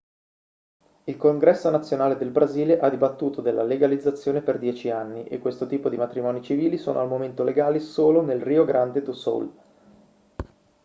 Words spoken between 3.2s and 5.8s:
della legalizzazione per 10 anni e questo